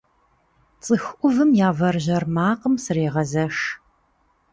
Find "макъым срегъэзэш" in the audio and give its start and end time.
2.35-3.57